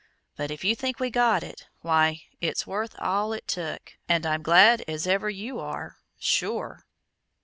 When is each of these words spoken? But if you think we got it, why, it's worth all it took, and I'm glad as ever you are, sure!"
But 0.35 0.49
if 0.49 0.63
you 0.63 0.75
think 0.75 0.99
we 0.99 1.11
got 1.11 1.43
it, 1.43 1.67
why, 1.81 2.23
it's 2.39 2.65
worth 2.65 2.95
all 2.97 3.33
it 3.33 3.47
took, 3.47 3.97
and 4.09 4.25
I'm 4.25 4.41
glad 4.41 4.83
as 4.87 5.05
ever 5.05 5.29
you 5.29 5.59
are, 5.59 5.97
sure!" 6.17 6.87